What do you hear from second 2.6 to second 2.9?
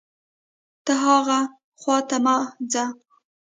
ځه